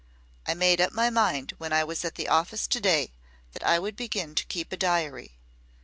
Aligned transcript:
I 0.47 0.55
made 0.55 0.81
up 0.81 0.93
my 0.93 1.11
mind 1.11 1.53
when 1.59 1.71
I 1.71 1.83
was 1.83 2.03
at 2.03 2.15
the 2.15 2.27
office 2.27 2.65
to 2.65 2.79
day 2.81 3.13
that 3.53 3.61
I 3.61 3.77
would 3.77 3.95
begin 3.95 4.33
to 4.33 4.47
keep 4.47 4.71
a 4.71 4.75
diary. 4.77 5.37